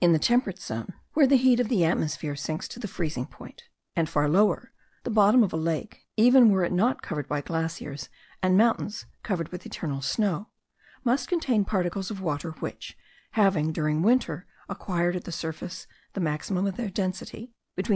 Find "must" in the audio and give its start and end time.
11.04-11.28